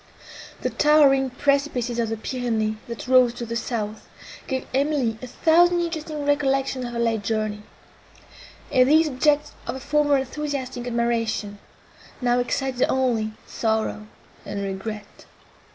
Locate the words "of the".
1.99-2.17